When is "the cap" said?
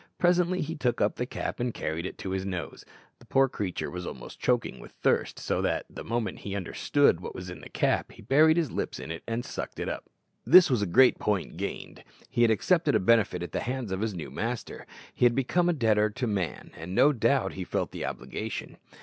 1.17-1.59, 7.61-8.11